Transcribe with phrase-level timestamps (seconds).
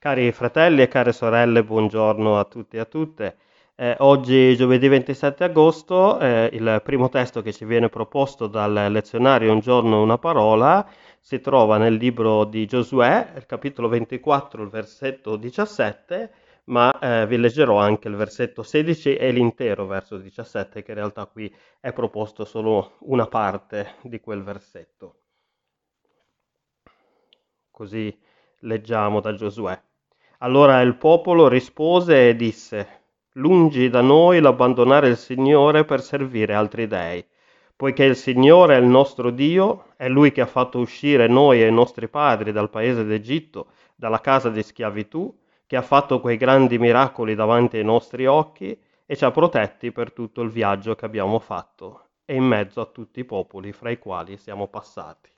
[0.00, 3.36] Cari fratelli e care sorelle, buongiorno a tutti e a tutte.
[3.74, 9.52] Eh, oggi, giovedì 27 agosto, eh, il primo testo che ci viene proposto dal lezionario
[9.52, 10.88] Un giorno una parola
[11.18, 16.30] si trova nel libro di Giosuè, capitolo 24, il versetto 17,
[16.66, 21.26] ma eh, vi leggerò anche il versetto 16 e l'intero verso 17, che in realtà
[21.26, 25.16] qui è proposto solo una parte di quel versetto.
[27.72, 28.16] Così
[28.60, 29.86] leggiamo da Giosuè.
[30.40, 33.02] Allora il popolo rispose e disse,
[33.32, 37.26] lungi da noi l'abbandonare il Signore per servire altri dei,
[37.74, 41.66] poiché il Signore è il nostro Dio, è Lui che ha fatto uscire noi e
[41.66, 46.78] i nostri padri dal paese d'Egitto, dalla casa di schiavitù, che ha fatto quei grandi
[46.78, 51.40] miracoli davanti ai nostri occhi e ci ha protetti per tutto il viaggio che abbiamo
[51.40, 55.30] fatto e in mezzo a tutti i popoli fra i quali siamo passati.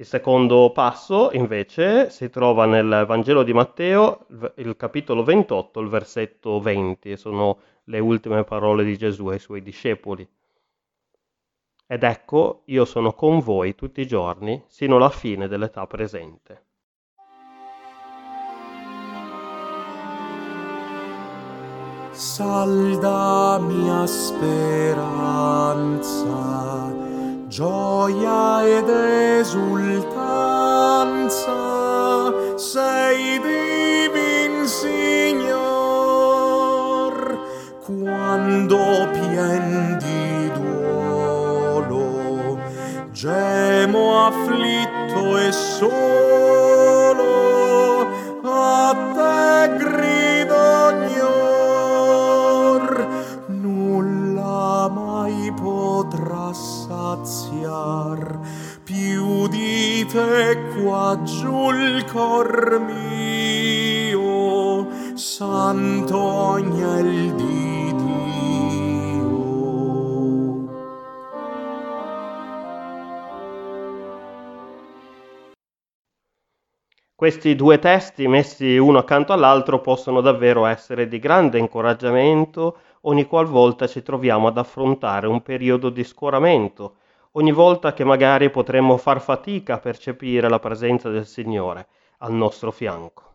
[0.00, 6.60] Il secondo passo, invece, si trova nel Vangelo di Matteo, il capitolo 28, il versetto
[6.60, 10.24] 20, sono le ultime parole di Gesù ai suoi discepoli.
[11.84, 16.66] Ed ecco, io sono con voi tutti i giorni, sino alla fine dell'età presente.
[22.12, 24.98] Salda mia speranza
[27.58, 28.86] gioia ed
[29.40, 30.06] esultanza,
[32.54, 35.56] sei divin Signor,
[37.84, 38.78] quando
[39.10, 42.60] pien di duolo,
[43.10, 46.27] gemo afflitto e solo,
[62.58, 64.36] cor mio
[65.14, 69.26] santo agnel di Dio.
[77.14, 83.86] Questi due testi messi uno accanto all'altro possono davvero essere di grande incoraggiamento ogni qualvolta
[83.86, 86.96] ci troviamo ad affrontare un periodo di scoramento,
[87.32, 91.86] ogni volta che magari potremmo far fatica a percepire la presenza del Signore
[92.18, 93.28] al nostro fianco.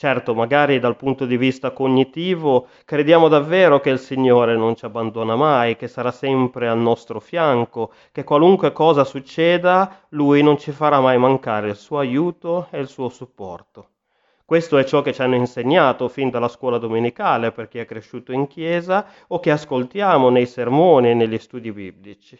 [0.00, 5.36] Certo, magari dal punto di vista cognitivo crediamo davvero che il Signore non ci abbandona
[5.36, 11.00] mai, che sarà sempre al nostro fianco, che qualunque cosa succeda, Lui non ci farà
[11.00, 13.88] mai mancare il suo aiuto e il suo supporto.
[14.46, 18.32] Questo è ciò che ci hanno insegnato fin dalla scuola domenicale per chi è cresciuto
[18.32, 22.38] in chiesa o che ascoltiamo nei sermoni e negli studi biblici.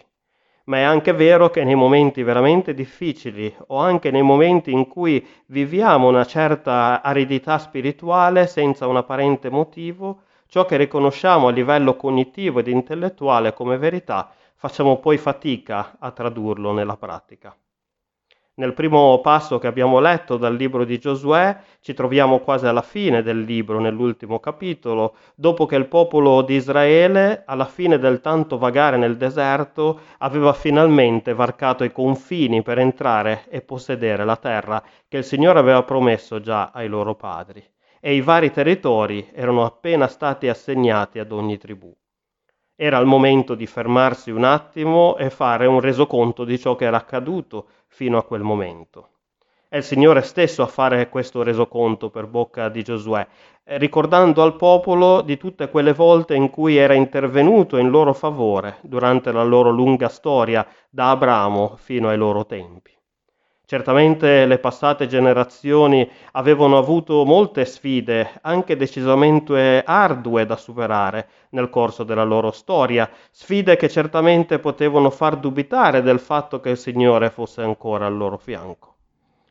[0.71, 5.27] Ma è anche vero che nei momenti veramente difficili o anche nei momenti in cui
[5.47, 12.61] viviamo una certa aridità spirituale senza un apparente motivo, ciò che riconosciamo a livello cognitivo
[12.61, 17.53] ed intellettuale come verità, facciamo poi fatica a tradurlo nella pratica.
[18.61, 23.23] Nel primo passo che abbiamo letto dal libro di Giosuè ci troviamo quasi alla fine
[23.23, 28.99] del libro, nell'ultimo capitolo, dopo che il popolo di Israele, alla fine del tanto vagare
[28.99, 35.25] nel deserto, aveva finalmente varcato i confini per entrare e possedere la terra che il
[35.25, 37.65] Signore aveva promesso già ai loro padri.
[37.99, 41.91] E i vari territori erano appena stati assegnati ad ogni tribù.
[42.83, 46.97] Era il momento di fermarsi un attimo e fare un resoconto di ciò che era
[46.97, 49.09] accaduto fino a quel momento.
[49.69, 53.29] È il Signore stesso a fare questo resoconto per bocca di Giosuè,
[53.65, 59.31] ricordando al popolo di tutte quelle volte in cui era intervenuto in loro favore durante
[59.31, 62.99] la loro lunga storia da Abramo fino ai loro tempi.
[63.71, 72.03] Certamente le passate generazioni avevano avuto molte sfide, anche decisamente ardue da superare nel corso
[72.03, 77.63] della loro storia, sfide che certamente potevano far dubitare del fatto che il Signore fosse
[77.63, 78.97] ancora al loro fianco.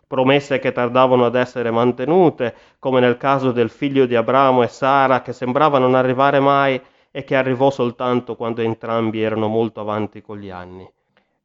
[0.05, 5.21] Promesse che tardavano ad essere mantenute, come nel caso del figlio di Abramo e Sara,
[5.21, 6.77] che sembrava non arrivare mai
[7.09, 10.85] e che arrivò soltanto quando entrambi erano molto avanti con gli anni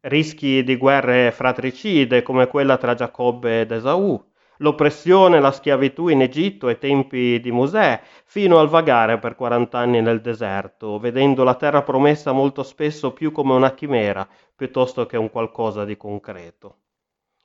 [0.04, 4.22] rischi di guerre fratricide come quella tra Giacobbe ed Esaù,
[4.58, 9.78] l'oppressione e la schiavitù in Egitto ai tempi di Mosè, fino al vagare per 40
[9.78, 15.16] anni nel deserto, vedendo la terra promessa molto spesso più come una chimera piuttosto che
[15.16, 16.76] un qualcosa di concreto.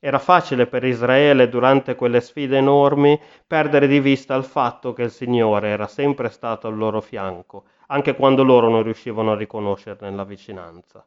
[0.01, 5.11] Era facile per Israele durante quelle sfide enormi perdere di vista il fatto che il
[5.11, 10.23] Signore era sempre stato al loro fianco, anche quando loro non riuscivano a riconoscerne la
[10.23, 11.05] vicinanza.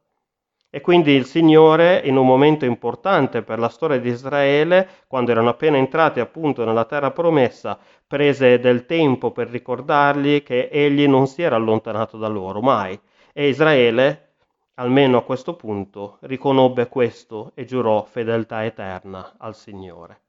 [0.75, 5.51] E quindi il Signore, in un momento importante per la storia di Israele, quando erano
[5.51, 11.43] appena entrati appunto nella terra promessa, prese del tempo per ricordargli che egli non si
[11.43, 12.99] era allontanato da loro mai.
[13.35, 14.37] E Israele,
[14.77, 20.21] almeno a questo punto, riconobbe questo e giurò fedeltà eterna al Signore.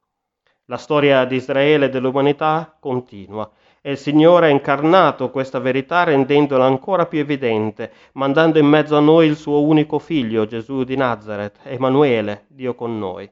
[0.66, 3.50] La storia di Israele e dell'umanità continua
[3.86, 9.00] e il Signore ha incarnato questa verità rendendola ancora più evidente, mandando in mezzo a
[9.00, 13.30] noi il suo unico figlio, Gesù di Nazareth, Emanuele, Dio con noi.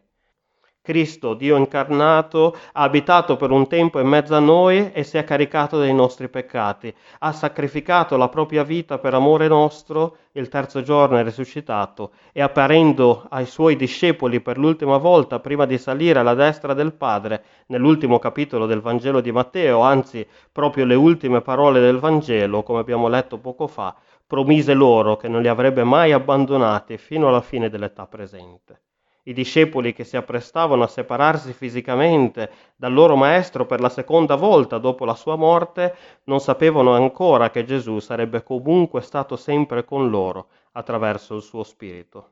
[0.85, 5.23] Cristo, Dio incarnato, ha abitato per un tempo in mezzo a noi e si è
[5.23, 11.19] caricato dei nostri peccati, ha sacrificato la propria vita per amore nostro, il terzo giorno
[11.19, 16.75] è risuscitato e apparendo ai suoi discepoli per l'ultima volta prima di salire alla destra
[16.75, 22.65] del Padre, nell'ultimo capitolo del Vangelo di Matteo, anzi proprio le ultime parole del Vangelo,
[22.65, 23.95] come abbiamo letto poco fa,
[24.27, 28.81] promise loro che non li avrebbe mai abbandonati fino alla fine dell'età presente.
[29.25, 34.79] I discepoli che si apprestavano a separarsi fisicamente dal loro maestro per la seconda volta
[34.79, 40.49] dopo la sua morte non sapevano ancora che Gesù sarebbe comunque stato sempre con loro
[40.73, 42.31] attraverso il suo spirito.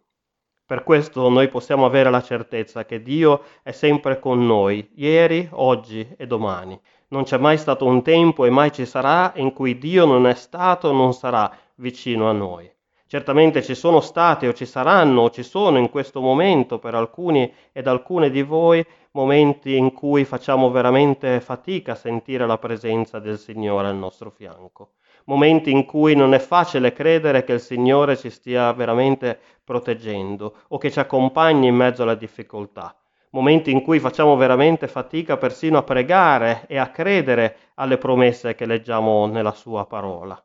[0.67, 6.15] Per questo noi possiamo avere la certezza che Dio è sempre con noi, ieri, oggi
[6.17, 6.81] e domani.
[7.09, 10.35] Non c'è mai stato un tempo e mai ci sarà in cui Dio non è
[10.35, 12.73] stato o non sarà vicino a noi.
[13.11, 17.53] Certamente ci sono stati o ci saranno o ci sono in questo momento per alcuni
[17.73, 23.37] ed alcune di voi momenti in cui facciamo veramente fatica a sentire la presenza del
[23.37, 24.93] Signore al nostro fianco.
[25.25, 30.79] Momenti in cui non è facile credere che il Signore ci stia veramente proteggendo o
[30.79, 32.95] che ci accompagni in mezzo alla difficoltà.
[33.31, 38.67] Momenti in cui facciamo veramente fatica persino a pregare e a credere alle promesse che
[38.67, 40.41] leggiamo nella Sua parola.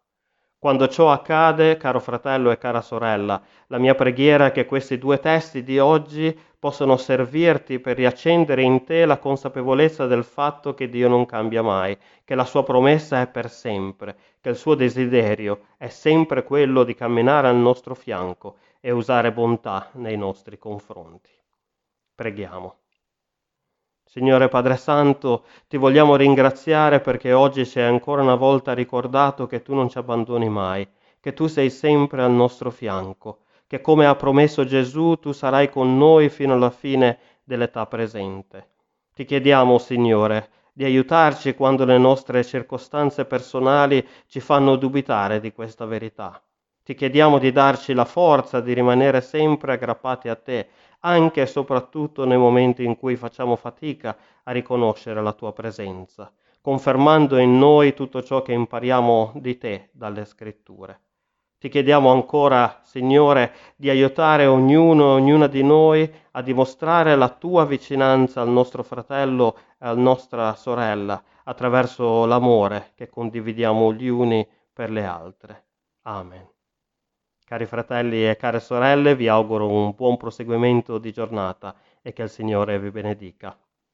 [0.57, 5.19] Quando ciò accade, caro fratello e cara sorella, la mia preghiera è che questi due
[5.19, 11.07] testi di oggi possano servirti per riaccendere in te la consapevolezza del fatto che Dio
[11.07, 15.89] non cambia mai, che la sua promessa è per sempre, che il suo desiderio è
[15.89, 21.29] sempre quello di camminare al nostro fianco e usare bontà nei nostri confronti.
[22.15, 22.84] Preghiamo.
[24.07, 29.61] Signore Padre Santo, ti vogliamo ringraziare perché oggi ci hai ancora una volta ricordato che
[29.61, 30.87] tu non ci abbandoni mai,
[31.19, 35.97] che tu sei sempre al nostro fianco, che come ha promesso Gesù tu sarai con
[35.97, 38.69] noi fino alla fine dell'età presente.
[39.13, 45.85] Ti chiediamo, Signore, di aiutarci quando le nostre circostanze personali ci fanno dubitare di questa
[45.85, 46.41] verità.
[46.85, 50.67] Ti chiediamo di darci la forza di rimanere sempre aggrappati a te,
[50.99, 57.39] anche e soprattutto nei momenti in cui facciamo fatica a riconoscere la tua presenza, confermando
[57.39, 60.99] in noi tutto ciò che impariamo di te dalle scritture.
[61.57, 67.65] Ti chiediamo ancora, Signore, di aiutare ognuno e ognuna di noi a dimostrare la tua
[67.65, 74.91] vicinanza al nostro fratello e alla nostra sorella attraverso l'amore che condividiamo gli uni per
[74.91, 75.63] le altre.
[76.03, 76.53] Amen.
[77.45, 82.29] Cari fratelli e care sorelle, vi auguro un buon proseguimento di giornata e che il
[82.29, 83.57] Signore vi benedica.